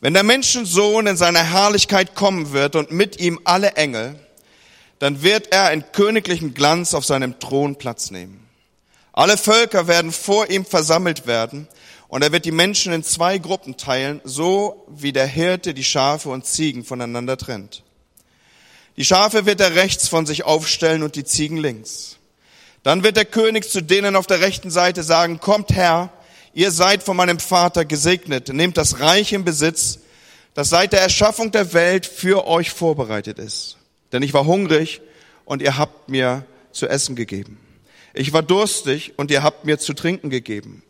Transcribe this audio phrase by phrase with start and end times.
[0.00, 4.18] Wenn der Menschensohn in seiner Herrlichkeit kommen wird und mit ihm alle Engel,
[5.00, 8.46] dann wird er in königlichem Glanz auf seinem Thron Platz nehmen.
[9.12, 11.66] Alle Völker werden vor ihm versammelt werden
[12.06, 16.28] und er wird die Menschen in zwei Gruppen teilen, so wie der Hirte die Schafe
[16.28, 17.82] und Ziegen voneinander trennt.
[18.96, 22.18] Die Schafe wird er rechts von sich aufstellen und die Ziegen links.
[22.84, 26.10] Dann wird der König zu denen auf der rechten Seite sagen, kommt her,
[26.58, 30.00] ihr seid von meinem Vater gesegnet, nehmt das Reich in Besitz,
[30.54, 33.76] das seit der Erschaffung der Welt für euch vorbereitet ist.
[34.10, 35.00] Denn ich war hungrig
[35.44, 37.60] und ihr habt mir zu essen gegeben.
[38.12, 40.82] Ich war durstig und ihr habt mir zu trinken gegeben.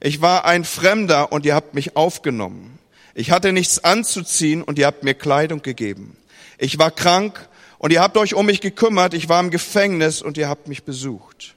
[0.00, 2.78] Ich war ein Fremder und ihr habt mich aufgenommen.
[3.12, 6.16] Ich hatte nichts anzuziehen und ihr habt mir Kleidung gegeben.
[6.56, 7.48] Ich war krank
[7.78, 9.12] und ihr habt euch um mich gekümmert.
[9.12, 11.55] Ich war im Gefängnis und ihr habt mich besucht.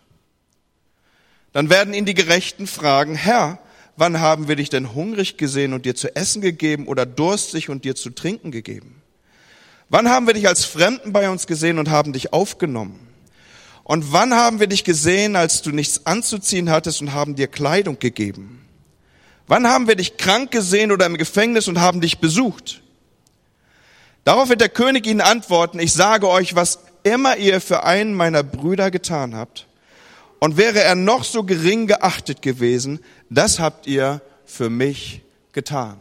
[1.54, 3.60] Dann werden ihn die Gerechten fragen, Herr,
[3.96, 7.86] wann haben wir dich denn hungrig gesehen und dir zu essen gegeben oder durstig und
[7.86, 9.02] dir zu trinken gegeben?
[9.90, 13.00] Wann haben wir dich als Fremden bei uns gesehen und haben dich aufgenommen?
[13.84, 17.98] Und wann haben wir dich gesehen, als du nichts anzuziehen hattest und haben dir Kleidung
[17.98, 18.64] gegeben?
[19.48, 22.84] Wann haben wir dich krank gesehen oder im Gefängnis und haben dich besucht?
[24.24, 28.44] Darauf wird der König ihnen antworten, ich sage euch, was immer ihr für einen meiner
[28.44, 29.66] Brüder getan habt,
[30.40, 35.22] und wäre er noch so gering geachtet gewesen, das habt ihr für mich
[35.54, 35.98] getan.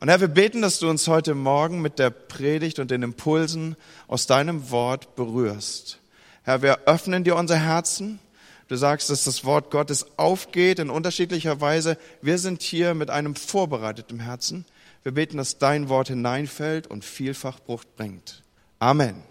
[0.00, 3.76] Und Herr, wir beten, dass du uns heute Morgen mit der Predigt und den Impulsen
[4.08, 5.98] aus deinem Wort berührst.
[6.42, 8.18] Herr, wir öffnen dir unser Herzen.
[8.68, 11.98] Du sagst, dass das Wort Gottes aufgeht in unterschiedlicher Weise.
[12.22, 14.64] Wir sind hier mit einem vorbereiteten Herzen.
[15.02, 18.42] Wir beten, dass dein Wort hineinfällt und vielfach Frucht bringt.
[18.78, 19.22] Amen.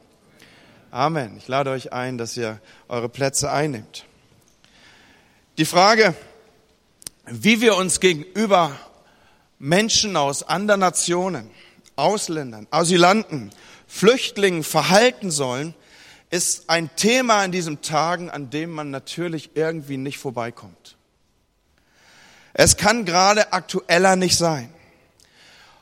[0.91, 1.35] Amen.
[1.37, 4.05] Ich lade euch ein, dass ihr eure Plätze einnimmt.
[5.59, 6.15] Die Frage,
[7.25, 8.79] wie wir uns gegenüber
[9.57, 11.51] Menschen aus anderen Nationen,
[11.97, 13.51] Ausländern, Asylanten,
[13.85, 15.73] Flüchtlingen verhalten sollen,
[16.29, 20.95] ist ein Thema in diesen Tagen, an dem man natürlich irgendwie nicht vorbeikommt.
[22.53, 24.73] Es kann gerade aktueller nicht sein.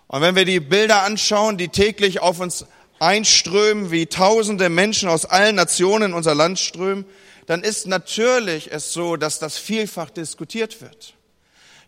[0.07, 2.65] Und wenn wir die Bilder anschauen, die täglich auf uns
[2.97, 7.05] einströmen, wie tausende Menschen aus allen Nationen in unser Land strömen,
[7.47, 11.15] dann ist natürlich es so, dass das vielfach diskutiert wird.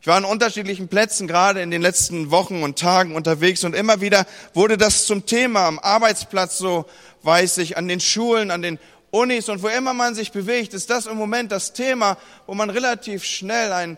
[0.01, 3.99] Ich war an unterschiedlichen Plätzen gerade in den letzten Wochen und Tagen unterwegs und immer
[3.99, 6.85] wieder wurde das zum Thema am Arbeitsplatz, so
[7.23, 8.79] weiß ich, an den Schulen, an den
[9.11, 12.69] Unis und wo immer man sich bewegt, ist das im Moment das Thema, wo man
[12.69, 13.97] relativ schnell ein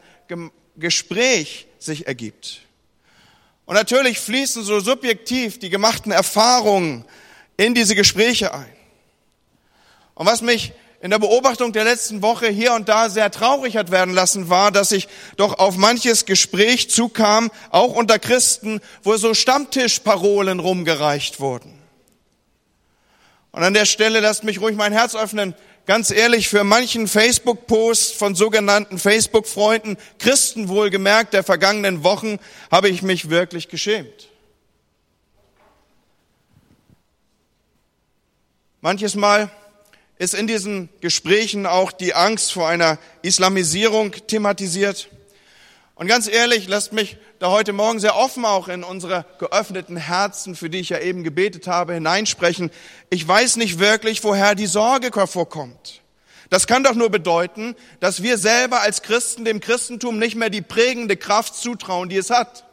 [0.77, 2.61] Gespräch sich ergibt.
[3.65, 7.05] Und natürlich fließen so subjektiv die gemachten Erfahrungen
[7.57, 8.73] in diese Gespräche ein.
[10.15, 13.89] Und was mich in der Beobachtung der letzten Woche hier und da sehr traurig hat
[13.89, 19.33] werden lassen, war, dass ich doch auf manches Gespräch zukam, auch unter Christen, wo so
[19.33, 21.79] Stammtischparolen rumgereicht wurden.
[23.51, 25.55] Und an der Stelle lasst mich ruhig mein Herz öffnen.
[25.87, 32.37] Ganz ehrlich, für manchen Facebook-Post von sogenannten Facebook-Freunden, Christen wohlgemerkt der vergangenen Wochen,
[32.69, 34.29] habe ich mich wirklich geschämt.
[38.81, 39.49] Manches Mal
[40.21, 45.09] ist in diesen Gesprächen auch die Angst vor einer Islamisierung thematisiert.
[45.95, 50.55] Und ganz ehrlich, lasst mich da heute Morgen sehr offen auch in unsere geöffneten Herzen,
[50.55, 52.69] für die ich ja eben gebetet habe, hineinsprechen.
[53.09, 56.03] Ich weiß nicht wirklich, woher die Sorge hervorkommt.
[56.51, 60.61] Das kann doch nur bedeuten, dass wir selber als Christen dem Christentum nicht mehr die
[60.61, 62.63] prägende Kraft zutrauen, die es hat.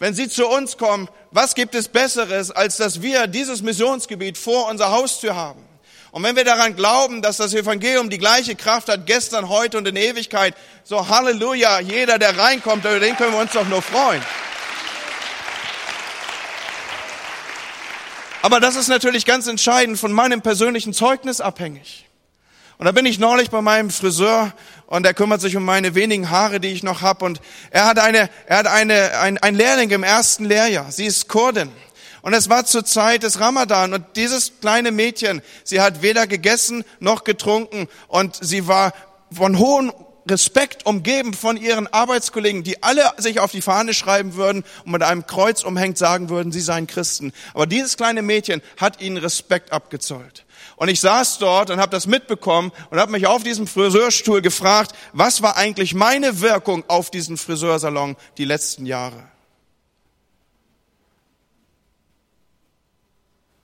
[0.00, 4.68] Wenn Sie zu uns kommen, was gibt es Besseres, als dass wir dieses Missionsgebiet vor
[4.68, 5.67] unserer Haustür haben?
[6.10, 9.86] Und wenn wir daran glauben, dass das Evangelium die gleiche Kraft hat, gestern, heute und
[9.86, 10.54] in Ewigkeit,
[10.84, 14.22] so Halleluja, jeder, der reinkommt, über den können wir uns doch nur freuen.
[18.40, 22.06] Aber das ist natürlich ganz entscheidend von meinem persönlichen Zeugnis abhängig.
[22.78, 24.52] Und da bin ich neulich bei meinem Friseur
[24.86, 27.24] und er kümmert sich um meine wenigen Haare, die ich noch habe.
[27.24, 27.40] Und
[27.70, 30.90] er hat eine, er hat eine, ein, ein Lehrling im ersten Lehrjahr.
[30.92, 31.72] Sie ist Kurdin.
[32.28, 36.84] Und es war zur Zeit des Ramadan und dieses kleine Mädchen, sie hat weder gegessen
[37.00, 38.92] noch getrunken und sie war
[39.32, 39.94] von hohem
[40.30, 45.02] Respekt umgeben von ihren Arbeitskollegen, die alle sich auf die Fahne schreiben würden und mit
[45.02, 47.32] einem Kreuz umhängt sagen würden, sie seien Christen.
[47.54, 50.44] Aber dieses kleine Mädchen hat ihnen Respekt abgezollt.
[50.76, 54.92] Und ich saß dort und habe das mitbekommen und habe mich auf diesem Friseurstuhl gefragt,
[55.14, 59.30] was war eigentlich meine Wirkung auf diesen Friseursalon die letzten Jahre?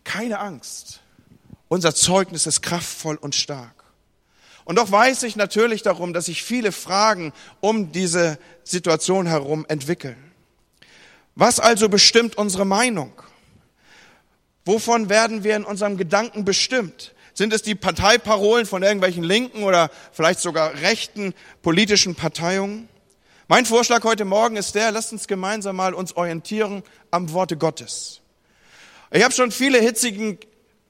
[0.05, 1.01] Keine Angst.
[1.69, 3.85] Unser Zeugnis ist kraftvoll und stark.
[4.65, 10.17] Und doch weiß ich natürlich darum, dass sich viele Fragen um diese Situation herum entwickeln.
[11.35, 13.13] Was also bestimmt unsere Meinung?
[14.65, 17.15] Wovon werden wir in unserem Gedanken bestimmt?
[17.35, 22.89] Sind es die Parteiparolen von irgendwelchen linken oder vielleicht sogar rechten politischen Parteiungen?
[23.49, 28.23] Mein Vorschlag heute Morgen ist der, lasst uns gemeinsam mal uns orientieren am Worte Gottes.
[29.15, 30.39] Ich habe schon viele hitzigen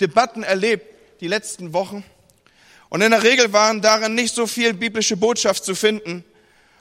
[0.01, 0.87] Debatten erlebt
[1.21, 2.03] die letzten Wochen
[2.89, 6.25] und in der Regel waren darin nicht so viel biblische Botschaft zu finden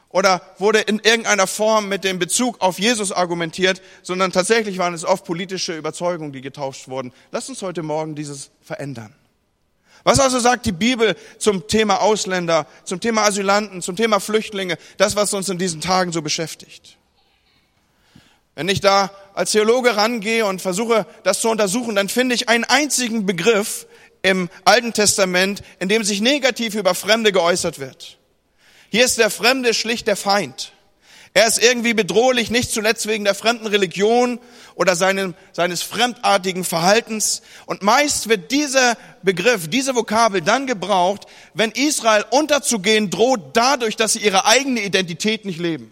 [0.07, 5.03] oder wurde in irgendeiner Form mit dem Bezug auf Jesus argumentiert, sondern tatsächlich waren es
[5.03, 7.11] oft politische Überzeugungen, die getauscht wurden.
[7.33, 9.13] Lasst uns heute Morgen dieses verändern.
[10.05, 15.17] Was also sagt die Bibel zum Thema Ausländer, zum Thema Asylanten, zum Thema Flüchtlinge, das,
[15.17, 16.97] was uns in diesen Tagen so beschäftigt?
[18.55, 22.63] Wenn ich da als Theologe rangehe und versuche, das zu untersuchen, dann finde ich einen
[22.63, 23.87] einzigen Begriff
[24.21, 28.19] im Alten Testament, in dem sich negativ über Fremde geäußert wird.
[28.89, 30.71] Hier ist der Fremde schlicht der Feind.
[31.35, 34.39] Er ist irgendwie bedrohlich, nicht zuletzt wegen der fremden Religion
[34.75, 37.41] oder seinem, seines fremdartigen Verhaltens.
[37.65, 44.13] Und meist wird dieser Begriff, diese Vokabel dann gebraucht, wenn Israel unterzugehen droht dadurch, dass
[44.13, 45.91] sie ihre eigene Identität nicht leben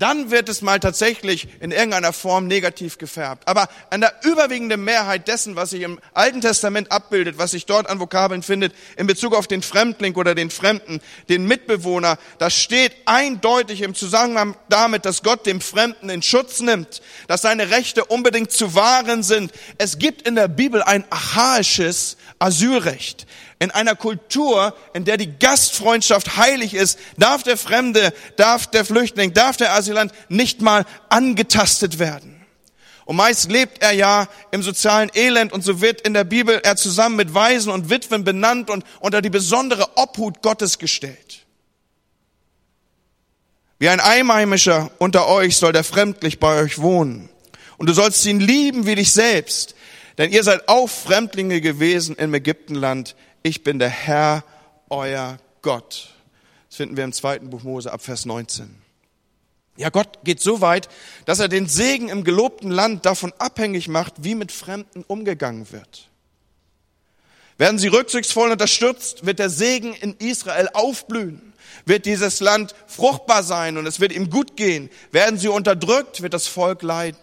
[0.00, 3.46] dann wird es mal tatsächlich in irgendeiner Form negativ gefärbt.
[3.46, 7.88] Aber an der überwiegenden Mehrheit dessen, was sich im Alten Testament abbildet, was sich dort
[7.88, 12.92] an Vokabeln findet, in Bezug auf den Fremdling oder den Fremden, den Mitbewohner, das steht
[13.04, 18.52] eindeutig im Zusammenhang damit, dass Gott dem Fremden in Schutz nimmt, dass seine Rechte unbedingt
[18.52, 19.52] zu wahren sind.
[19.76, 23.26] Es gibt in der Bibel ein archaisches Asylrecht.
[23.60, 29.34] In einer Kultur, in der die Gastfreundschaft heilig ist, darf der Fremde, darf der Flüchtling,
[29.34, 32.40] darf der Asylant nicht mal angetastet werden.
[33.04, 36.76] Und meist lebt er ja im sozialen Elend und so wird in der Bibel er
[36.76, 41.44] zusammen mit Waisen und Witwen benannt und unter die besondere Obhut Gottes gestellt.
[43.78, 47.28] Wie ein Einheimischer unter euch soll der fremdlich bei euch wohnen.
[47.76, 49.74] Und du sollst ihn lieben wie dich selbst.
[50.16, 54.44] Denn ihr seid auch Fremdlinge gewesen im Ägyptenland ich bin der Herr,
[54.88, 56.10] euer Gott.
[56.68, 58.80] Das finden wir im zweiten Buch Mose ab Vers 19.
[59.76, 60.88] Ja, Gott geht so weit,
[61.24, 66.08] dass er den Segen im gelobten Land davon abhängig macht, wie mit Fremden umgegangen wird.
[67.56, 71.52] Werden sie rücksichtsvoll unterstützt, wird der Segen in Israel aufblühen,
[71.86, 74.90] wird dieses Land fruchtbar sein und es wird ihm gut gehen.
[75.12, 77.18] Werden sie unterdrückt, wird das Volk leiden.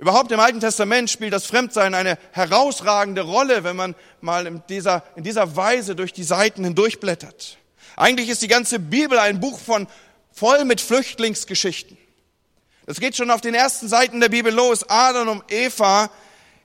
[0.00, 5.02] Überhaupt im Alten Testament spielt das Fremdsein eine herausragende Rolle, wenn man mal in dieser,
[5.14, 7.58] in dieser Weise durch die Seiten hindurchblättert.
[7.96, 9.86] Eigentlich ist die ganze Bibel ein Buch von,
[10.32, 11.98] voll mit Flüchtlingsgeschichten.
[12.86, 14.88] Das geht schon auf den ersten Seiten der Bibel los.
[14.88, 16.10] Adam und Eva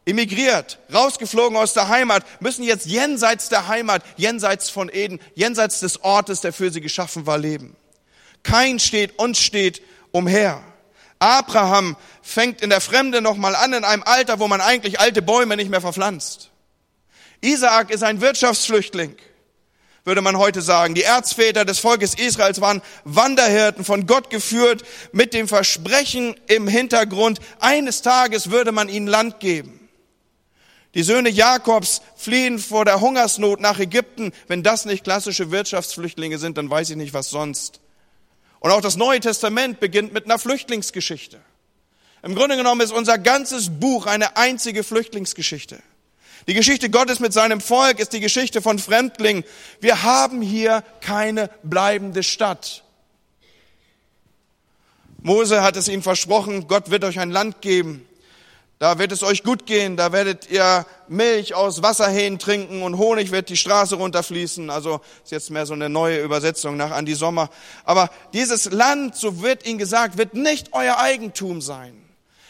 [0.06, 6.02] emigriert, rausgeflogen aus der Heimat, müssen jetzt jenseits der Heimat, jenseits von Eden, jenseits des
[6.04, 7.76] Ortes, der für sie geschaffen war, leben.
[8.44, 9.82] Kein steht und steht
[10.14, 10.64] umher.
[11.20, 15.56] Abraham fängt in der Fremde nochmal an, in einem Alter, wo man eigentlich alte Bäume
[15.56, 16.52] nicht mehr verpflanzt.
[17.42, 19.16] Isaak ist ein Wirtschaftsflüchtling,
[20.04, 20.96] würde man heute sagen.
[20.96, 27.40] Die Erzväter des Volkes Israels waren Wanderhirten, von Gott geführt, mit dem Versprechen im Hintergrund,
[27.60, 29.86] eines Tages würde man ihnen Land geben.
[30.96, 34.32] Die Söhne Jakobs fliehen vor der Hungersnot nach Ägypten.
[34.48, 37.82] Wenn das nicht klassische Wirtschaftsflüchtlinge sind, dann weiß ich nicht, was sonst.
[38.66, 41.40] Und auch das Neue Testament beginnt mit einer Flüchtlingsgeschichte.
[42.24, 45.84] Im Grunde genommen ist unser ganzes Buch eine einzige Flüchtlingsgeschichte.
[46.48, 49.44] Die Geschichte Gottes mit seinem Volk ist die Geschichte von Fremdlingen.
[49.82, 52.84] Wir haben hier keine bleibende Stadt.
[55.22, 58.08] Mose hat es ihnen versprochen, Gott wird euch ein Land geben.
[58.78, 63.32] Da wird es euch gut gehen, da werdet ihr Milch aus Wasserhähnen trinken und Honig
[63.32, 64.70] wird die Straße runterfließen.
[64.70, 67.50] Also ist jetzt mehr so eine neue Übersetzung nach Andi Sommer.
[67.86, 72.02] Aber dieses Land, so wird ihnen gesagt, wird nicht euer Eigentum sein.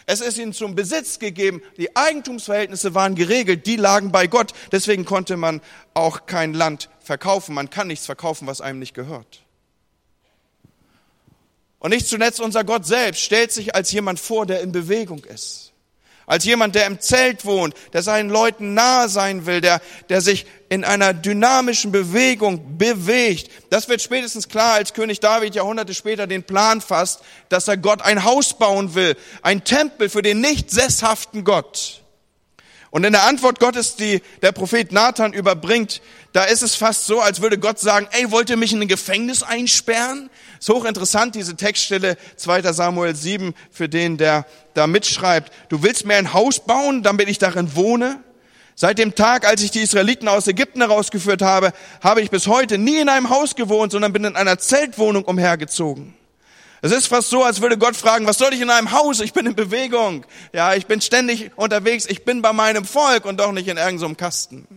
[0.08, 1.62] Es ist ihnen zum Besitz gegeben.
[1.78, 4.54] Die Eigentumsverhältnisse waren geregelt, die lagen bei Gott.
[4.72, 5.62] Deswegen konnte man
[5.94, 7.54] auch kein Land verkaufen.
[7.54, 9.44] Man kann nichts verkaufen, was einem nicht gehört.
[11.78, 15.65] Und nicht zuletzt unser Gott selbst stellt sich als jemand vor, der in Bewegung ist
[16.26, 20.46] als jemand, der im Zelt wohnt, der seinen Leuten nahe sein will, der, der sich
[20.70, 23.52] in einer dynamischen Bewegung bewegt.
[23.70, 28.02] Das wird spätestens klar, als König David Jahrhunderte später den Plan fasst, dass er Gott
[28.02, 32.05] ein Haus bauen will, ein Tempel für den nicht sesshaften Gott.
[32.96, 37.20] Und in der Antwort Gottes, die der Prophet Nathan überbringt, da ist es fast so,
[37.20, 40.30] als würde Gott sagen, ey, wollt ihr mich in ein Gefängnis einsperren?
[40.62, 42.72] Ist hochinteressant, diese Textstelle 2.
[42.72, 45.52] Samuel 7, für den, der da mitschreibt.
[45.68, 48.24] Du willst mir ein Haus bauen, damit ich darin wohne?
[48.76, 52.78] Seit dem Tag, als ich die Israeliten aus Ägypten herausgeführt habe, habe ich bis heute
[52.78, 56.14] nie in einem Haus gewohnt, sondern bin in einer Zeltwohnung umhergezogen.
[56.82, 59.20] Es ist fast so, als würde Gott fragen, was soll ich in einem Haus?
[59.20, 60.26] Ich bin in Bewegung.
[60.54, 62.06] Ja, ich bin ständig unterwegs.
[62.06, 64.68] Ich bin bei meinem Volk und doch nicht in irgendeinem Kasten.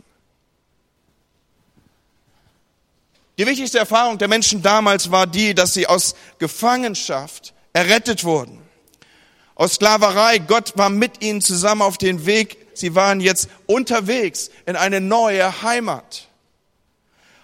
[3.38, 8.60] Die wichtigste Erfahrung der Menschen damals war die, dass sie aus Gefangenschaft errettet wurden.
[9.54, 10.38] Aus Sklaverei.
[10.38, 12.68] Gott war mit ihnen zusammen auf den Weg.
[12.74, 16.27] Sie waren jetzt unterwegs in eine neue Heimat.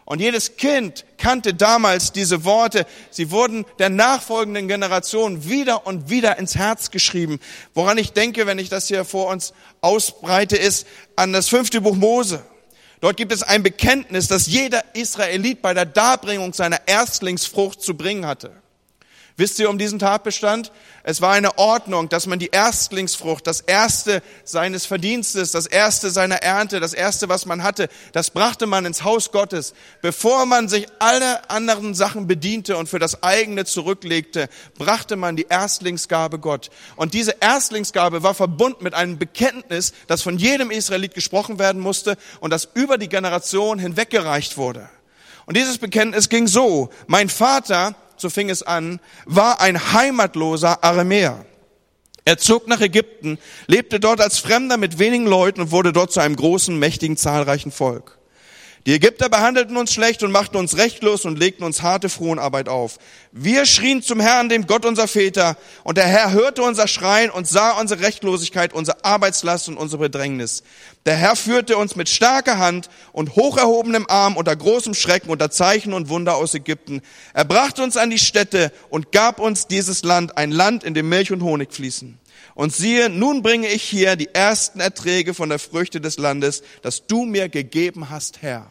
[0.07, 2.87] Und jedes Kind kannte damals diese Worte.
[3.11, 7.41] Sie wurden der nachfolgenden Generation wieder und wieder ins Herz geschrieben.
[7.73, 11.97] Woran ich denke, wenn ich das hier vor uns ausbreite, ist an das fünfte Buch
[11.97, 12.45] Mose.
[13.01, 18.27] Dort gibt es ein Bekenntnis, das jeder Israelit bei der Darbringung seiner Erstlingsfrucht zu bringen
[18.27, 18.51] hatte.
[19.37, 20.71] Wisst ihr um diesen Tatbestand?
[21.07, 26.37] Es war eine Ordnung, dass man die Erstlingsfrucht, das erste seines Verdienstes, das erste seiner
[26.37, 29.75] Ernte, das erste, was man hatte, das brachte man ins Haus Gottes.
[30.01, 35.47] Bevor man sich alle anderen Sachen bediente und für das eigene zurücklegte, brachte man die
[35.47, 36.71] Erstlingsgabe Gott.
[36.97, 42.17] Und diese Erstlingsgabe war verbunden mit einem Bekenntnis, das von jedem Israelit gesprochen werden musste
[42.41, 44.89] und das über die Generation hinweggereicht wurde.
[45.45, 46.89] Und dieses Bekenntnis ging so.
[47.07, 51.45] Mein Vater so fing es an, war ein heimatloser Aramäer.
[52.25, 56.21] Er zog nach Ägypten, lebte dort als Fremder mit wenigen Leuten und wurde dort zu
[56.21, 58.19] einem großen, mächtigen, zahlreichen Volk.
[58.87, 62.99] Die Ägypter behandelten uns schlecht und machten uns rechtlos und legten uns harte Fronarbeit auf.
[63.33, 67.49] Wir schrien zum Herrn, dem Gott unser Väter, und der Herr hörte unser Schreien und
[67.49, 70.65] sah unsere Rechtlosigkeit, unsere Arbeitslast und unsere Bedrängnis.
[71.07, 75.95] Der Herr führte uns mit starker Hand und hocherhobenem Arm unter großem Schrecken unter Zeichen
[75.95, 77.01] und Wunder aus Ägypten.
[77.33, 81.09] Er brachte uns an die Städte und gab uns dieses Land, ein Land, in dem
[81.09, 82.19] Milch und Honig fließen.
[82.55, 87.07] Und siehe, nun bringe ich hier die ersten Erträge von der Früchte des Landes, das
[87.07, 88.71] du mir gegeben hast, Herr.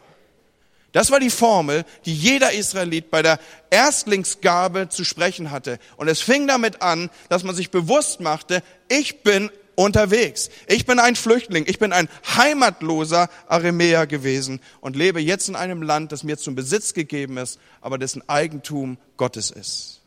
[0.94, 5.80] Das war die Formel, die jeder Israelit bei der Erstlingsgabe zu sprechen hatte.
[5.96, 10.50] Und es fing damit an, dass man sich bewusst machte, ich bin unterwegs.
[10.68, 11.64] Ich bin ein Flüchtling.
[11.66, 16.54] Ich bin ein heimatloser Aramäer gewesen und lebe jetzt in einem Land, das mir zum
[16.54, 20.00] Besitz gegeben ist, aber dessen Eigentum Gottes ist.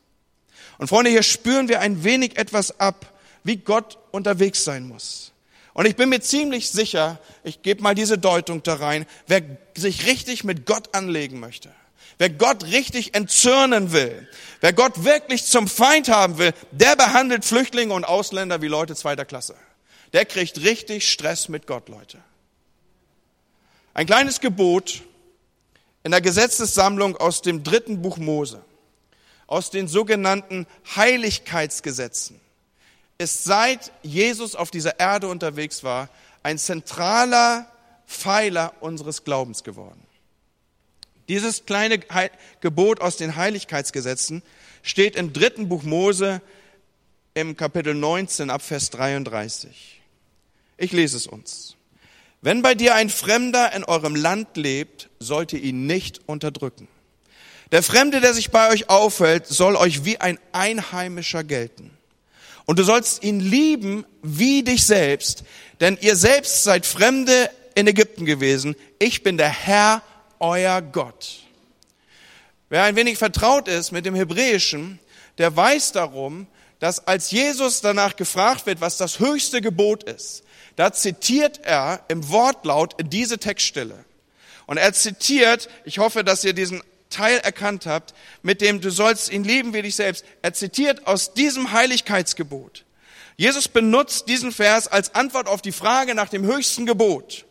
[0.78, 3.14] Und Freunde, hier spüren wir ein wenig etwas ab
[3.44, 5.34] wie Gott unterwegs sein muss.
[5.78, 9.44] Und ich bin mir ziemlich sicher, ich gebe mal diese Deutung da rein, wer
[9.76, 11.72] sich richtig mit Gott anlegen möchte,
[12.18, 14.28] wer Gott richtig entzürnen will,
[14.60, 19.24] wer Gott wirklich zum Feind haben will, der behandelt Flüchtlinge und Ausländer wie Leute zweiter
[19.24, 19.54] Klasse.
[20.14, 22.18] Der kriegt richtig Stress mit Gott, Leute.
[23.94, 25.04] Ein kleines Gebot
[26.04, 28.66] in der Gesetzessammlung aus dem dritten Buch Mose,
[29.46, 30.66] aus den sogenannten
[30.96, 32.42] Heiligkeitsgesetzen
[33.18, 36.10] ist seit Jesus auf dieser Erde unterwegs war,
[36.44, 37.68] ein zentraler
[38.08, 40.02] Pfeiler unseres Glaubens geworden.
[41.28, 42.00] Dieses kleine
[42.62, 44.44] Gebot aus den Heiligkeitsgesetzen
[44.82, 46.42] steht im dritten Buch Mose
[47.34, 50.02] im Kapitel 19 ab Vers 33.
[50.78, 51.76] Ich lese es uns.
[52.42, 56.88] Wenn bei dir ein Fremder in eurem Land lebt, sollt ihr ihn nicht unterdrücken.
[57.72, 61.97] Der Fremde, der sich bei euch aufhält, soll euch wie ein Einheimischer gelten.
[62.68, 65.44] Und du sollst ihn lieben wie dich selbst,
[65.80, 68.76] denn ihr selbst seid Fremde in Ägypten gewesen.
[69.00, 70.04] Ich bin der Herr,
[70.40, 71.40] euer Gott.
[72.70, 75.00] Wer ein wenig vertraut ist mit dem Hebräischen,
[75.38, 76.46] der weiß darum,
[76.80, 80.44] dass als Jesus danach gefragt wird, was das höchste Gebot ist,
[80.76, 84.04] da zitiert er im Wortlaut diese Textstelle.
[84.66, 89.32] Und er zitiert, ich hoffe, dass ihr diesen Teil erkannt habt, mit dem du sollst
[89.32, 90.26] ihn lieben wie dich selbst.
[90.42, 92.86] Er zitiert aus diesem Heiligkeitsgebot.
[93.38, 97.46] Jesus benutzt diesen Vers als Antwort auf die Frage nach dem höchsten Gebot.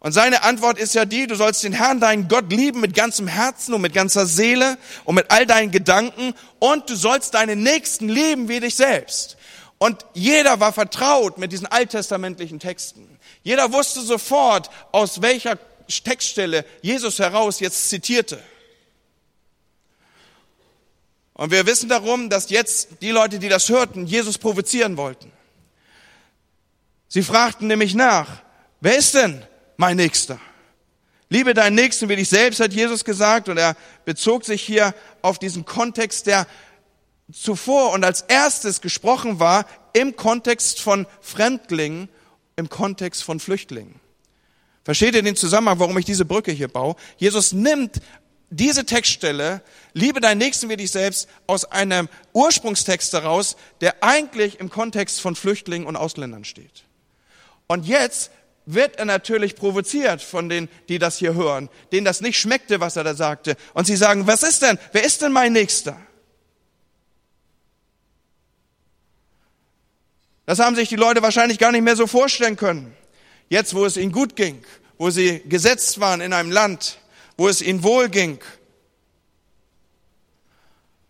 [0.00, 3.26] Und seine Antwort ist ja die, du sollst den Herrn, deinen Gott lieben mit ganzem
[3.26, 8.08] Herzen und mit ganzer Seele und mit all deinen Gedanken und du sollst deinen Nächsten
[8.08, 9.36] lieben wie dich selbst.
[9.78, 13.18] Und jeder war vertraut mit diesen alttestamentlichen Texten.
[13.42, 15.58] Jeder wusste sofort, aus welcher
[15.88, 18.38] Textstelle Jesus heraus jetzt zitierte.
[21.38, 25.30] Und wir wissen darum, dass jetzt die Leute, die das hörten, Jesus provozieren wollten.
[27.06, 28.42] Sie fragten nämlich nach,
[28.80, 29.44] wer ist denn
[29.76, 30.40] mein Nächster?
[31.30, 34.92] Liebe deinen Nächsten wie dich selbst, hat Jesus gesagt, und er bezog sich hier
[35.22, 36.48] auf diesen Kontext, der
[37.32, 42.08] zuvor und als erstes gesprochen war im Kontext von Fremdlingen,
[42.56, 44.00] im Kontext von Flüchtlingen.
[44.82, 46.96] Versteht ihr den Zusammenhang, warum ich diese Brücke hier baue?
[47.16, 48.00] Jesus nimmt
[48.50, 49.62] diese Textstelle,
[49.92, 55.36] liebe deinen Nächsten wie dich selbst, aus einem Ursprungstext heraus, der eigentlich im Kontext von
[55.36, 56.84] Flüchtlingen und Ausländern steht.
[57.66, 58.30] Und jetzt
[58.64, 62.96] wird er natürlich provoziert von denen, die das hier hören, denen das nicht schmeckte, was
[62.96, 63.56] er da sagte.
[63.74, 65.96] Und sie sagen, was ist denn, wer ist denn mein Nächster?
[70.46, 72.94] Das haben sich die Leute wahrscheinlich gar nicht mehr so vorstellen können.
[73.50, 74.62] Jetzt, wo es ihnen gut ging,
[74.96, 76.98] wo sie gesetzt waren in einem Land,
[77.38, 78.40] wo es ihnen wohl ging.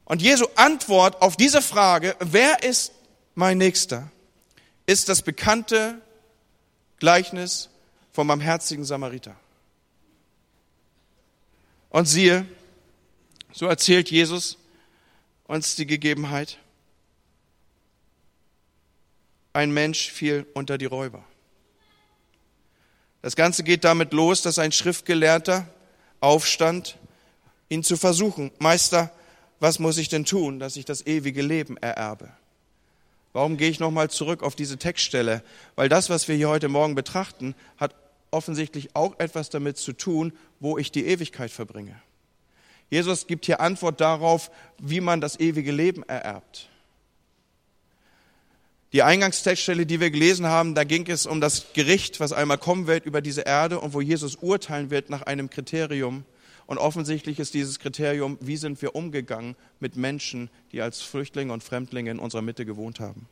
[0.04, 2.92] Und Jesu Antwort auf diese Frage, wer ist
[3.34, 4.10] mein Nächster,
[4.86, 6.00] ist das bekannte
[6.98, 7.70] Gleichnis
[8.12, 9.34] vom barmherzigen Samariter.
[11.90, 12.46] Und siehe,
[13.52, 14.58] so erzählt Jesus
[15.44, 16.58] uns die Gegebenheit.
[19.54, 21.24] Ein Mensch fiel unter die Räuber.
[23.22, 25.66] Das Ganze geht damit los, dass ein Schriftgelehrter
[26.20, 26.96] aufstand,
[27.68, 28.50] ihn zu versuchen.
[28.58, 29.12] Meister,
[29.60, 32.30] was muss ich denn tun, dass ich das ewige Leben ererbe?
[33.32, 35.42] Warum gehe ich nochmal zurück auf diese Textstelle?
[35.76, 37.94] Weil das, was wir hier heute Morgen betrachten, hat
[38.30, 42.00] offensichtlich auch etwas damit zu tun, wo ich die Ewigkeit verbringe.
[42.90, 46.68] Jesus gibt hier Antwort darauf, wie man das ewige Leben ererbt.
[48.92, 52.86] Die Eingangstextstelle, die wir gelesen haben, da ging es um das Gericht, was einmal kommen
[52.86, 56.24] wird über diese Erde und wo Jesus urteilen wird nach einem Kriterium.
[56.66, 61.62] Und offensichtlich ist dieses Kriterium, wie sind wir umgegangen mit Menschen, die als Flüchtlinge und
[61.62, 63.26] Fremdlinge in unserer Mitte gewohnt haben.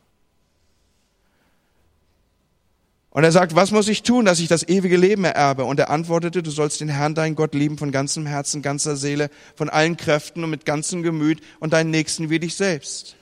[3.11, 5.65] Und er sagt, was muss ich tun, dass ich das ewige Leben ererbe?
[5.65, 9.31] Und er antwortete, du sollst den Herrn, deinen Gott lieben von ganzem Herzen, ganzer Seele,
[9.55, 13.17] von allen Kräften und mit ganzem Gemüt und deinen Nächsten wie dich selbst.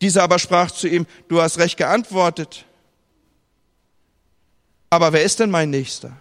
[0.00, 2.64] Dieser aber sprach zu ihm, du hast recht geantwortet.
[4.90, 6.16] Aber wer ist denn mein Nächster?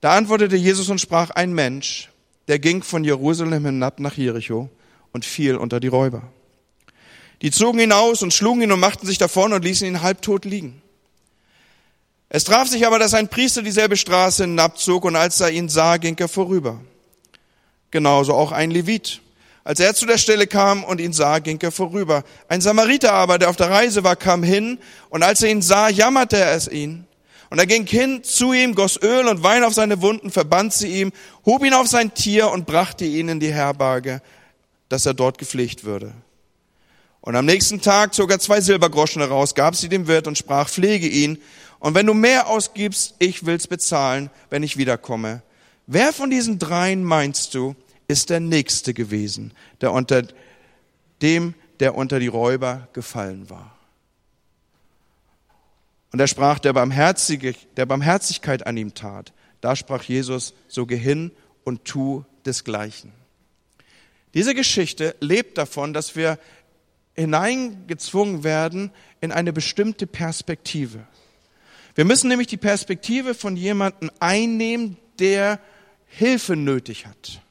[0.00, 2.10] Da antwortete Jesus und sprach, ein Mensch,
[2.48, 4.68] der ging von Jerusalem hinab nach Jericho
[5.12, 6.22] und fiel unter die Räuber.
[7.42, 10.44] Die zogen ihn aus und schlugen ihn und machten sich davon und ließen ihn halbtot
[10.44, 10.80] liegen.
[12.28, 15.98] Es traf sich aber, dass ein Priester dieselbe Straße hinabzog und als er ihn sah,
[15.98, 16.80] ging er vorüber.
[17.90, 19.20] Genauso auch ein Levit.
[19.64, 22.24] Als er zu der Stelle kam und ihn sah, ging er vorüber.
[22.48, 24.78] Ein Samariter aber, der auf der Reise war, kam hin
[25.08, 27.06] und als er ihn sah, jammerte er es ihn.
[27.48, 31.00] Und er ging hin zu ihm, goss Öl und Wein auf seine Wunden, verband sie
[31.00, 31.12] ihm,
[31.44, 34.22] hob ihn auf sein Tier und brachte ihn in die Herberge,
[34.88, 36.12] dass er dort gepflegt würde.
[37.20, 40.68] Und am nächsten Tag zog er zwei Silbergroschen heraus, gab sie dem Wirt und sprach,
[40.68, 41.38] pflege ihn.
[41.78, 45.42] Und wenn du mehr ausgibst, ich will's bezahlen, wenn ich wiederkomme.
[45.86, 47.76] Wer von diesen dreien meinst du,
[48.12, 50.22] ist der Nächste gewesen, der unter
[51.20, 53.76] dem, der unter die Räuber gefallen war?
[56.12, 59.32] Und er sprach, der, Barmherzige, der Barmherzigkeit an ihm tat.
[59.62, 61.32] Da sprach Jesus, so geh hin
[61.64, 63.12] und tu desgleichen.
[64.34, 66.38] Diese Geschichte lebt davon, dass wir
[67.14, 71.06] hineingezwungen werden in eine bestimmte Perspektive.
[71.94, 75.60] Wir müssen nämlich die Perspektive von jemandem einnehmen, der
[76.06, 77.41] Hilfe nötig hat.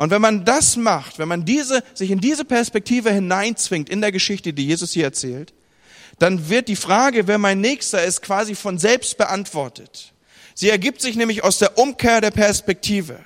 [0.00, 4.12] Und wenn man das macht, wenn man diese, sich in diese Perspektive hineinzwingt in der
[4.12, 5.52] Geschichte, die Jesus hier erzählt,
[6.18, 10.14] dann wird die Frage, wer mein Nächster ist, quasi von selbst beantwortet.
[10.54, 13.20] Sie ergibt sich nämlich aus der Umkehr der Perspektive.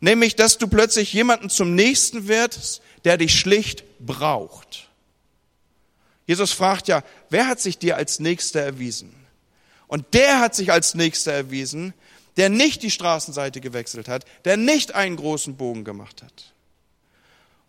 [0.00, 4.90] Nämlich, dass du plötzlich jemanden zum Nächsten wirst, der dich schlicht braucht.
[6.26, 9.14] Jesus fragt ja, wer hat sich dir als Nächster erwiesen?
[9.86, 11.94] Und der hat sich als Nächster erwiesen,
[12.36, 16.52] der nicht die Straßenseite gewechselt hat, der nicht einen großen Bogen gemacht hat.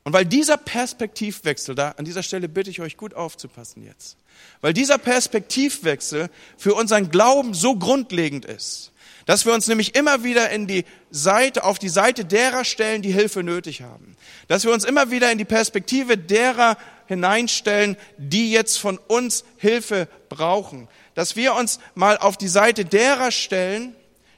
[0.03, 4.17] Und weil dieser Perspektivwechsel, da an dieser Stelle bitte ich euch gut aufzupassen jetzt,
[4.61, 8.91] weil dieser Perspektivwechsel für unseren Glauben so grundlegend ist,
[9.27, 13.11] dass wir uns nämlich immer wieder in die Seite, auf die Seite derer stellen, die
[13.11, 14.15] Hilfe nötig haben.
[14.47, 20.07] Dass wir uns immer wieder in die Perspektive derer hineinstellen, die jetzt von uns Hilfe
[20.29, 20.87] brauchen.
[21.13, 23.95] Dass wir uns mal auf die Seite derer stellen,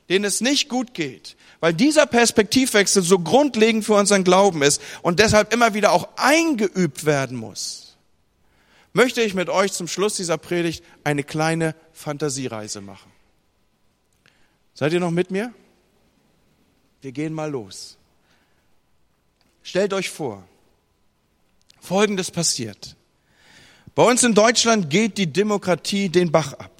[0.09, 1.35] denen es nicht gut geht.
[1.59, 7.05] Weil dieser Perspektivwechsel so grundlegend für unseren Glauben ist und deshalb immer wieder auch eingeübt
[7.05, 7.97] werden muss.
[8.91, 13.11] Möchte ich mit euch zum Schluss dieser Predigt eine kleine Fantasiereise machen.
[14.73, 15.53] Seid ihr noch mit mir?
[17.01, 17.97] Wir gehen mal los.
[19.63, 20.43] Stellt euch vor,
[21.79, 22.95] Folgendes passiert.
[23.95, 26.72] Bei uns in Deutschland geht die Demokratie den Bach ab.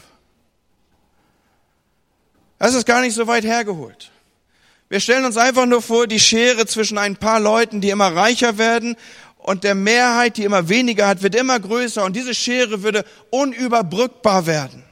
[2.60, 4.12] Das ist gar nicht so weit hergeholt.
[4.90, 8.58] Wir stellen uns einfach nur vor, die Schere zwischen ein paar Leuten, die immer reicher
[8.58, 8.96] werden,
[9.44, 14.46] und der Mehrheit, die immer weniger hat, wird immer größer und diese Schere würde unüberbrückbar
[14.46, 14.84] werden.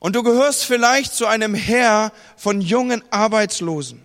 [0.00, 4.04] Und du gehörst vielleicht zu einem Heer von jungen Arbeitslosen.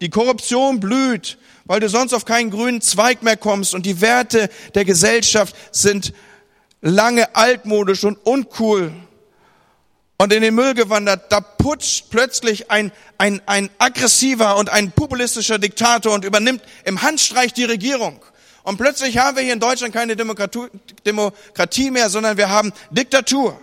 [0.00, 4.48] Die Korruption blüht, weil du sonst auf keinen grünen Zweig mehr kommst und die Werte
[4.74, 6.12] der Gesellschaft sind
[6.80, 8.92] lange altmodisch und uncool
[10.20, 11.32] und in den Müll gewandert.
[11.32, 17.54] Da putscht plötzlich ein, ein, ein aggressiver und ein populistischer Diktator und übernimmt im Handstreich
[17.54, 18.20] die Regierung.
[18.62, 23.58] Und plötzlich haben wir hier in Deutschland keine Demokratie mehr, sondern wir haben Diktatur.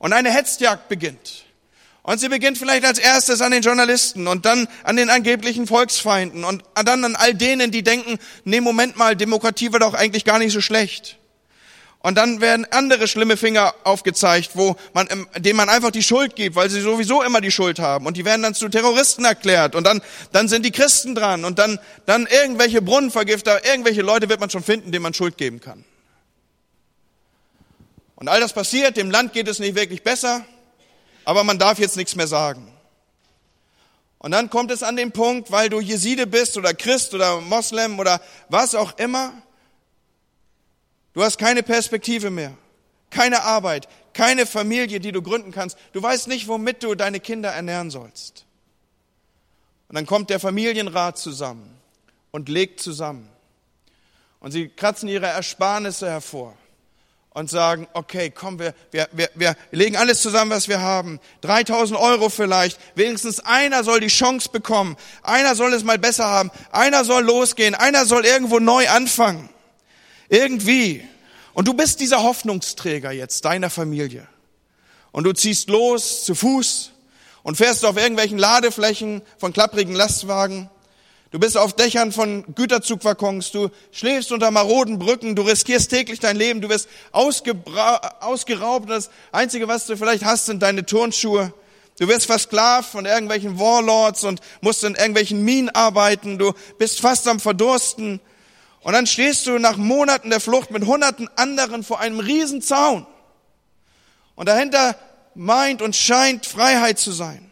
[0.00, 1.44] Und eine Hetzjagd beginnt.
[2.02, 6.42] Und sie beginnt vielleicht als erstes an den Journalisten und dann an den angeblichen Volksfeinden
[6.42, 10.40] und dann an all denen, die denken, nee, Moment mal, Demokratie wird doch eigentlich gar
[10.40, 11.18] nicht so schlecht.
[12.04, 16.54] Und dann werden andere schlimme Finger aufgezeigt, wo man, denen man einfach die Schuld gibt,
[16.54, 18.06] weil sie sowieso immer die Schuld haben.
[18.06, 19.74] Und die werden dann zu Terroristen erklärt.
[19.74, 21.44] Und dann, dann sind die Christen dran.
[21.44, 25.60] Und dann, dann irgendwelche Brunnenvergifter, irgendwelche Leute wird man schon finden, denen man Schuld geben
[25.60, 25.84] kann.
[28.16, 30.44] Und all das passiert, dem Land geht es nicht wirklich besser
[31.24, 32.70] aber man darf jetzt nichts mehr sagen.
[34.18, 37.98] Und dann kommt es an den Punkt, weil du Jeside bist oder Christ oder Moslem
[37.98, 39.32] oder was auch immer,
[41.14, 42.52] du hast keine Perspektive mehr,
[43.10, 45.78] keine Arbeit, keine Familie, die du gründen kannst.
[45.92, 48.44] Du weißt nicht, womit du deine Kinder ernähren sollst.
[49.88, 51.78] Und dann kommt der Familienrat zusammen
[52.30, 53.28] und legt zusammen.
[54.40, 56.56] Und sie kratzen ihre Ersparnisse hervor
[57.30, 61.18] und sagen, okay, komm, wir, wir, wir, wir legen alles zusammen, was wir haben.
[61.40, 62.78] 3000 Euro vielleicht.
[62.94, 64.96] Wenigstens einer soll die Chance bekommen.
[65.22, 66.50] Einer soll es mal besser haben.
[66.70, 67.74] Einer soll losgehen.
[67.74, 69.48] Einer soll irgendwo neu anfangen.
[70.28, 71.04] Irgendwie.
[71.52, 74.26] Und du bist dieser Hoffnungsträger jetzt deiner Familie.
[75.12, 76.90] Und du ziehst los zu Fuß
[77.42, 80.70] und fährst auf irgendwelchen Ladeflächen von klapprigen Lastwagen
[81.34, 86.36] Du bist auf Dächern von Güterzugwaggons, du schläfst unter maroden Brücken, du riskierst täglich dein
[86.36, 88.88] Leben, du wirst ausgeraubt.
[88.88, 91.52] Das Einzige, was du vielleicht hast, sind deine Turnschuhe.
[91.98, 96.38] Du wirst versklavt von irgendwelchen Warlords und musst in irgendwelchen Minen arbeiten.
[96.38, 98.20] Du bist fast am Verdursten.
[98.84, 103.06] Und dann stehst du nach Monaten der Flucht mit hunderten anderen vor einem Riesenzaun.
[104.34, 104.94] Und dahinter
[105.34, 107.50] meint und scheint Freiheit zu sein.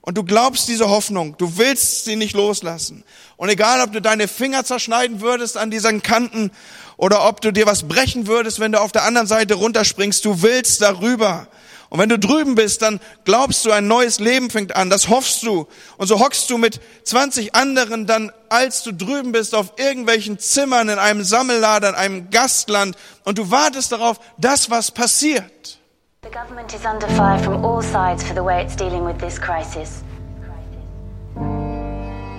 [0.00, 3.04] Und du glaubst diese Hoffnung, du willst sie nicht loslassen.
[3.36, 6.50] Und egal, ob du deine Finger zerschneiden würdest an diesen Kanten
[6.96, 10.42] oder ob du dir was brechen würdest, wenn du auf der anderen Seite runterspringst, du
[10.42, 11.46] willst darüber.
[11.90, 15.42] Und wenn du drüben bist, dann glaubst du, ein neues Leben fängt an, das hoffst
[15.42, 15.66] du.
[15.96, 20.90] Und so hockst du mit 20 anderen dann, als du drüben bist, auf irgendwelchen Zimmern,
[20.90, 25.78] in einem Sammellader, in einem Gastland und du wartest darauf, dass was passiert.
[26.22, 29.40] The government is under fire from all sides for the way it's dealing with this
[29.40, 30.02] crisis.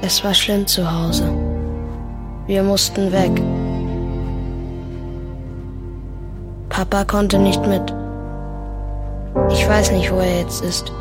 [0.02, 1.24] Es war schlimm zu Hause.
[2.46, 3.32] Wir mussten weg.
[6.70, 7.94] Papa konnte nicht mit.
[9.50, 10.92] Ich weiß nicht, wo er jetzt ist.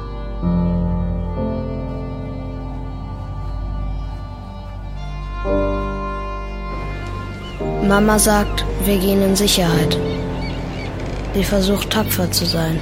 [7.89, 9.99] Mama sagt, wir gehen in Sicherheit.
[11.35, 12.79] Sie versucht tapfer zu sein.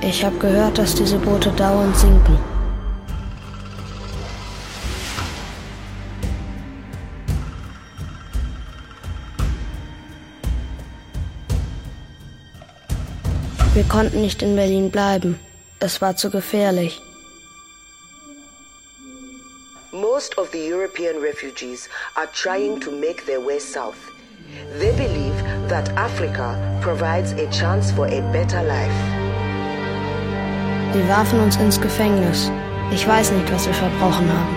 [0.00, 2.55] Ich habe gehört, dass diese Boote dauernd sinken.
[13.76, 15.38] Wir konnten nicht in Berlin bleiben.
[15.80, 16.98] Es war zu gefährlich.
[19.92, 23.98] Most of the European refugees are trying to make their way south.
[24.78, 25.36] They believe
[25.68, 28.96] that Africa provides a chance for a better life.
[30.94, 32.50] Sie warfen uns ins Gefängnis.
[32.90, 34.56] Ich weiß nicht, was wir verbrochen haben.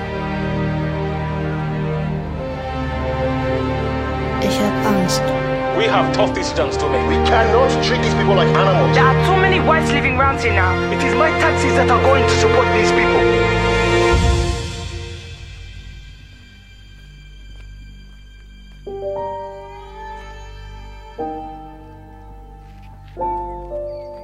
[4.41, 5.38] Ich habe Angst.
[5.79, 7.07] We have tough decisions to make.
[7.07, 8.93] We cannot treat these people like animals.
[8.97, 10.75] There are too many whites living around here now.
[10.91, 13.23] It is my taxes that are going to support these people.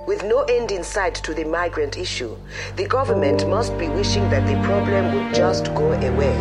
[0.06, 2.36] With no end in sight to the migrant issue,
[2.76, 6.36] the government must be wishing that the problem would just go away.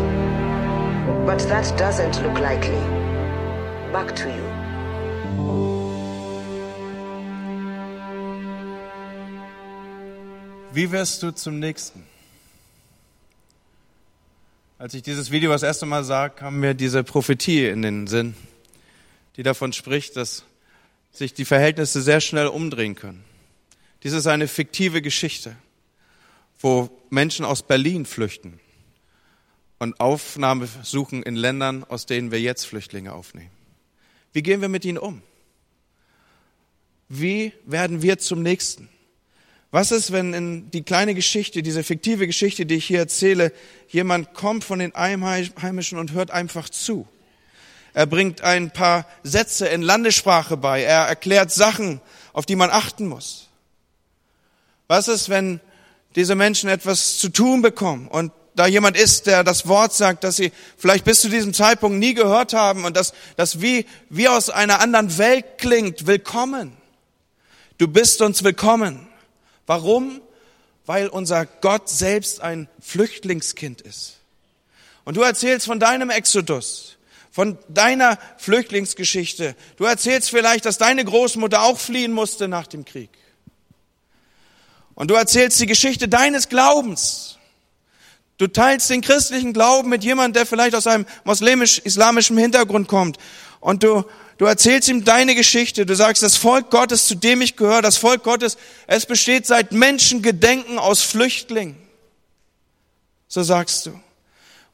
[1.25, 2.83] But that doesn't look likely.
[3.93, 4.44] Back to you.
[10.75, 12.05] Wie wirst du zum Nächsten?
[14.77, 18.35] Als ich dieses Video das erste Mal sah, kam mir diese Prophetie in den Sinn,
[19.37, 20.43] die davon spricht, dass
[21.13, 23.23] sich die Verhältnisse sehr schnell umdrehen können.
[24.03, 25.55] Dies ist eine fiktive Geschichte,
[26.59, 28.59] wo Menschen aus Berlin flüchten
[29.79, 33.53] und Aufnahme suchen in Ländern, aus denen wir jetzt Flüchtlinge aufnehmen.
[34.33, 35.23] Wie gehen wir mit ihnen um?
[37.09, 38.89] Wie werden wir zum Nächsten?
[39.75, 43.53] Was ist, wenn in die kleine Geschichte, diese fiktive Geschichte, die ich hier erzähle,
[43.89, 47.09] jemand kommt von den Einheimischen und hört einfach zu?
[47.93, 50.85] Er bringt ein paar Sätze in Landessprache bei.
[50.85, 52.01] Er erklärt Sachen,
[52.33, 53.49] auf die man achten muss.
[54.87, 55.59] Was ist, wenn
[56.15, 60.37] diese Menschen etwas zu tun bekommen und da jemand ist, der das Wort sagt, dass
[60.37, 64.51] sie vielleicht bis zu diesem Zeitpunkt nie gehört haben und dass das wie, wie aus
[64.51, 66.77] einer anderen Welt klingt, willkommen.
[67.79, 69.09] Du bist uns willkommen.
[69.67, 70.21] Warum?
[70.87, 74.19] Weil unser Gott selbst ein Flüchtlingskind ist.
[75.05, 76.97] Und du erzählst von deinem Exodus,
[77.31, 79.55] von deiner Flüchtlingsgeschichte.
[79.77, 83.11] Du erzählst vielleicht, dass deine Großmutter auch fliehen musste nach dem Krieg.
[84.95, 87.39] Und du erzählst die Geschichte deines Glaubens.
[88.39, 93.19] Du teilst den christlichen Glauben mit jemandem, der vielleicht aus einem muslimisch-islamischen Hintergrund kommt.
[93.61, 94.05] Und du,
[94.39, 95.87] du erzählst ihm deine Geschichte.
[95.87, 99.73] Du sagst, das Volk Gottes, zu dem ich gehöre, das Volk Gottes, es besteht seit
[99.73, 101.77] Menschengedenken aus Flüchtlingen.
[103.29, 104.01] So sagst du.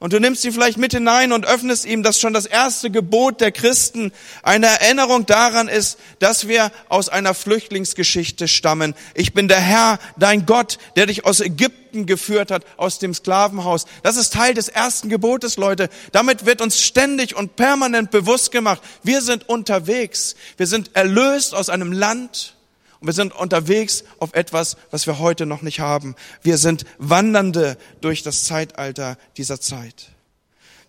[0.01, 3.39] Und du nimmst ihn vielleicht mit hinein und öffnest ihm, dass schon das erste Gebot
[3.39, 4.11] der Christen
[4.41, 8.95] eine Erinnerung daran ist, dass wir aus einer Flüchtlingsgeschichte stammen.
[9.13, 13.85] Ich bin der Herr, dein Gott, der dich aus Ägypten geführt hat, aus dem Sklavenhaus.
[14.01, 15.87] Das ist Teil des ersten Gebotes, Leute.
[16.11, 20.35] Damit wird uns ständig und permanent bewusst gemacht, wir sind unterwegs.
[20.57, 22.55] Wir sind erlöst aus einem Land,
[23.01, 26.15] und wir sind unterwegs auf etwas, was wir heute noch nicht haben.
[26.43, 30.11] Wir sind Wandernde durch das Zeitalter dieser Zeit.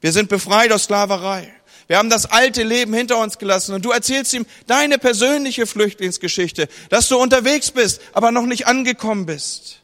[0.03, 1.51] Wir sind befreit aus Sklaverei.
[1.89, 6.69] Wir haben das alte Leben hinter uns gelassen und du erzählst ihm deine persönliche Flüchtlingsgeschichte,
[6.91, 9.81] dass du unterwegs bist, aber noch nicht angekommen bist.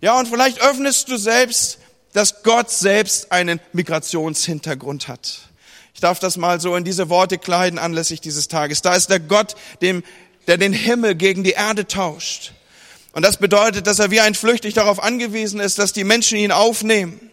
[0.00, 1.78] Ja, und vielleicht öffnest du selbst,
[2.14, 5.40] dass Gott selbst einen Migrationshintergrund hat.
[5.92, 8.82] Ich darf das mal so in diese Worte kleiden anlässlich dieses Tages.
[8.82, 10.02] Da ist der Gott, dem
[10.46, 12.52] der den Himmel gegen die Erde tauscht.
[13.12, 16.52] Und das bedeutet, dass er wie ein Flüchtig darauf angewiesen ist, dass die Menschen ihn
[16.52, 17.30] aufnehmen.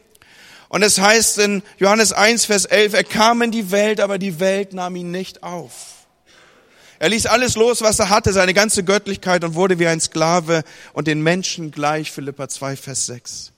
[0.69, 4.39] Und es heißt in Johannes 1, Vers 11, er kam in die Welt, aber die
[4.39, 5.71] Welt nahm ihn nicht auf.
[7.00, 10.63] Er ließ alles los, was er hatte, seine ganze Göttlichkeit und wurde wie ein Sklave
[10.93, 13.52] und den Menschen gleich, Philippa 2, Vers 6.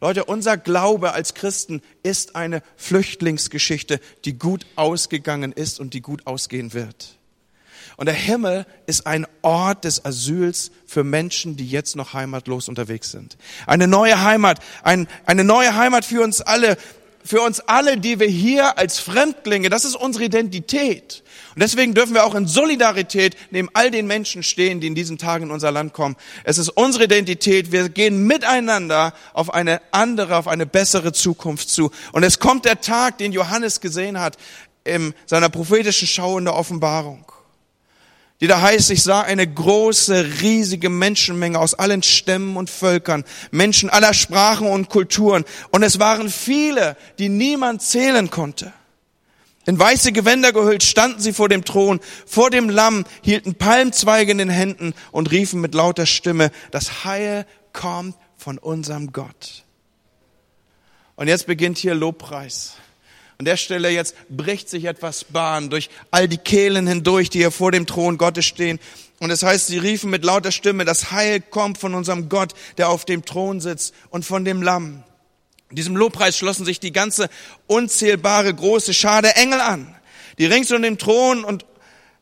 [0.00, 6.26] Leute, unser Glaube als Christen ist eine Flüchtlingsgeschichte, die gut ausgegangen ist und die gut
[6.26, 7.17] ausgehen wird.
[7.98, 13.10] Und der Himmel ist ein Ort des Asyls für Menschen, die jetzt noch heimatlos unterwegs
[13.10, 13.36] sind.
[13.66, 16.76] Eine neue Heimat, ein, eine neue Heimat für uns alle,
[17.24, 21.24] für uns alle, die wir hier als Fremdlinge, das ist unsere Identität.
[21.56, 25.18] Und deswegen dürfen wir auch in Solidarität neben all den Menschen stehen, die in diesen
[25.18, 26.14] Tagen in unser Land kommen.
[26.44, 27.72] Es ist unsere Identität.
[27.72, 31.90] Wir gehen miteinander auf eine andere, auf eine bessere Zukunft zu.
[32.12, 34.36] Und es kommt der Tag, den Johannes gesehen hat
[34.84, 37.24] in seiner prophetischen Schau in der Offenbarung
[38.40, 43.90] die da heißt, ich sah eine große, riesige Menschenmenge aus allen Stämmen und Völkern, Menschen
[43.90, 45.44] aller Sprachen und Kulturen.
[45.70, 48.72] Und es waren viele, die niemand zählen konnte.
[49.66, 54.38] In weiße Gewänder gehüllt standen sie vor dem Thron, vor dem Lamm, hielten Palmzweige in
[54.38, 59.64] den Händen und riefen mit lauter Stimme, das Heil kommt von unserem Gott.
[61.16, 62.76] Und jetzt beginnt hier Lobpreis.
[63.40, 67.52] An der Stelle jetzt bricht sich etwas Bahn durch all die Kehlen hindurch, die hier
[67.52, 68.80] vor dem Thron Gottes stehen.
[69.20, 72.52] Und es das heißt, sie riefen mit lauter Stimme, das Heil kommt von unserem Gott,
[72.78, 75.04] der auf dem Thron sitzt und von dem Lamm.
[75.70, 77.30] In diesem Lobpreis schlossen sich die ganze
[77.68, 79.94] unzählbare große Schar der Engel an,
[80.38, 81.64] die rings um den Thron und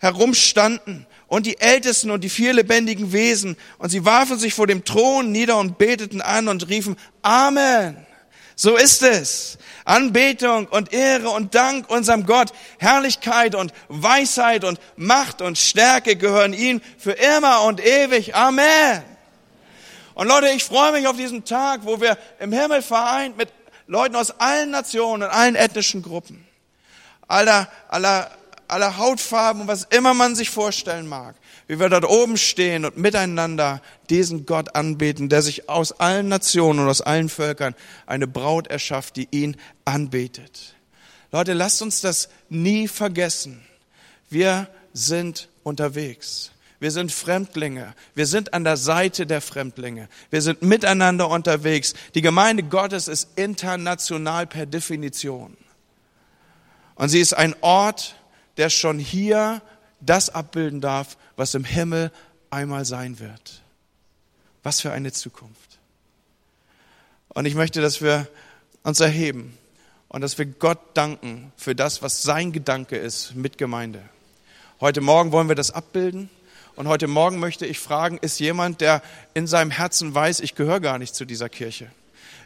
[0.00, 3.57] herumstanden und die Ältesten und die vier lebendigen Wesen.
[3.79, 8.07] Und sie warfen sich vor dem Thron nieder und beteten an und riefen, Amen.
[8.56, 9.58] So ist es.
[9.84, 16.54] Anbetung und Ehre und Dank unserem Gott, Herrlichkeit und Weisheit und Macht und Stärke gehören
[16.54, 18.34] ihm für immer und ewig.
[18.34, 19.02] Amen.
[20.14, 23.50] Und Leute, ich freue mich auf diesen Tag, wo wir im Himmel vereint mit
[23.86, 26.44] Leuten aus allen Nationen und allen ethnischen Gruppen,
[27.28, 28.30] aller, aller,
[28.66, 31.36] aller Hautfarben und was immer man sich vorstellen mag
[31.68, 36.81] wie wir dort oben stehen und miteinander diesen Gott anbeten, der sich aus allen Nationen
[36.81, 37.74] und aus allen Völkern
[38.07, 40.76] eine Braut erschafft, die ihn anbetet.
[41.33, 43.62] Leute, lasst uns das nie vergessen.
[44.31, 46.52] Wir sind unterwegs.
[46.79, 47.94] Wir sind Fremdlinge.
[48.14, 50.09] Wir sind an der Seite der Fremdlinge.
[50.31, 51.94] Wir sind miteinander unterwegs.
[52.14, 55.57] Die Gemeinde Gottes ist international per Definition.
[56.94, 58.14] Und sie ist ein Ort,
[58.57, 59.62] der schon hier
[60.00, 62.11] das abbilden darf, was im Himmel
[62.51, 63.62] einmal sein wird.
[64.62, 65.79] Was für eine Zukunft.
[67.29, 68.27] Und ich möchte, dass wir
[68.83, 69.57] uns erheben
[70.09, 74.03] und dass wir Gott danken für das, was sein Gedanke ist mit Gemeinde.
[74.81, 76.31] Heute Morgen wollen wir das abbilden.
[76.75, 80.81] Und heute Morgen möchte ich fragen, ist jemand, der in seinem Herzen weiß, ich gehöre
[80.81, 81.90] gar nicht zu dieser Kirche.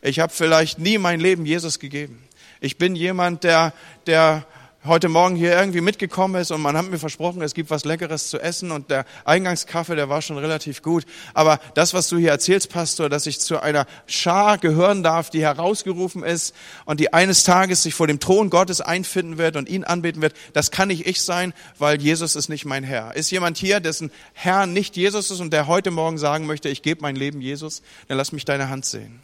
[0.02, 2.22] Ich habe vielleicht nie mein Leben Jesus gegeben.
[2.60, 3.72] Ich bin jemand, der,
[4.06, 4.46] der
[4.84, 8.30] heute Morgen hier irgendwie mitgekommen ist und man hat mir versprochen, es gibt was Leckeres
[8.30, 11.04] zu essen und der Eingangskaffee, der war schon relativ gut.
[11.34, 15.42] Aber das, was du hier erzählst, Pastor, dass ich zu einer Schar gehören darf, die
[15.42, 16.54] herausgerufen ist
[16.86, 20.34] und die eines Tages sich vor dem Thron Gottes einfinden wird und ihn anbeten wird,
[20.54, 23.14] das kann nicht ich sein, weil Jesus ist nicht mein Herr.
[23.14, 26.80] Ist jemand hier, dessen Herr nicht Jesus ist und der heute Morgen sagen möchte, ich
[26.80, 29.20] gebe mein Leben Jesus, dann lass mich deine Hand sehen.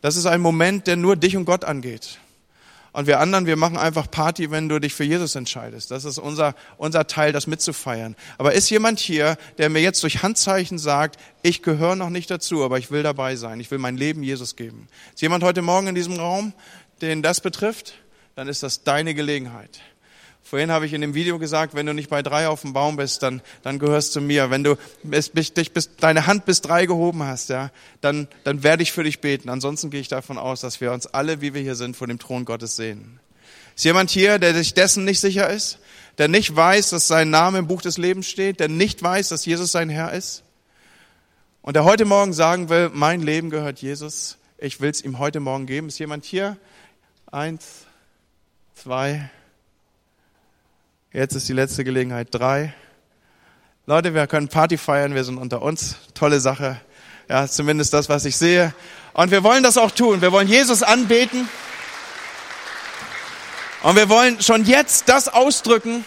[0.00, 2.18] Das ist ein Moment, der nur dich und Gott angeht.
[2.92, 5.90] Und wir anderen, wir machen einfach Party, wenn du dich für Jesus entscheidest.
[5.90, 8.16] Das ist unser, unser Teil, das mitzufeiern.
[8.38, 12.64] Aber ist jemand hier, der mir jetzt durch Handzeichen sagt, ich gehöre noch nicht dazu,
[12.64, 13.60] aber ich will dabei sein.
[13.60, 14.88] Ich will mein Leben Jesus geben.
[15.14, 16.52] Ist jemand heute Morgen in diesem Raum,
[17.02, 17.94] den das betrifft?
[18.34, 19.80] Dann ist das deine Gelegenheit.
[20.48, 22.96] Vorhin habe ich in dem Video gesagt, wenn du nicht bei drei auf dem Baum
[22.96, 24.48] bist, dann, dann gehörst du mir.
[24.48, 28.82] Wenn du bis, dich bis, deine Hand bis drei gehoben hast, ja, dann, dann werde
[28.82, 29.50] ich für dich beten.
[29.50, 32.18] Ansonsten gehe ich davon aus, dass wir uns alle, wie wir hier sind, vor dem
[32.18, 33.20] Thron Gottes sehen.
[33.76, 35.80] Ist jemand hier, der sich dessen nicht sicher ist?
[36.16, 38.58] Der nicht weiß, dass sein Name im Buch des Lebens steht?
[38.58, 40.44] Der nicht weiß, dass Jesus sein Herr ist?
[41.60, 44.38] Und der heute Morgen sagen will, mein Leben gehört Jesus.
[44.56, 45.88] Ich will es ihm heute Morgen geben.
[45.88, 46.56] Ist jemand hier?
[47.30, 47.84] Eins,
[48.74, 49.28] zwei,
[51.12, 52.28] Jetzt ist die letzte Gelegenheit.
[52.30, 52.74] Drei.
[53.86, 55.96] Leute, wir können Party feiern, wir sind unter uns.
[56.12, 56.78] Tolle Sache.
[57.30, 58.74] Ja, zumindest das, was ich sehe.
[59.14, 60.20] Und wir wollen das auch tun.
[60.20, 61.48] Wir wollen Jesus anbeten.
[63.82, 66.04] Und wir wollen schon jetzt das ausdrücken,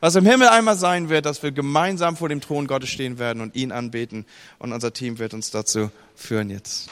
[0.00, 3.42] was im Himmel einmal sein wird, dass wir gemeinsam vor dem Thron Gottes stehen werden
[3.42, 4.26] und ihn anbeten.
[4.58, 6.90] Und unser Team wird uns dazu führen jetzt.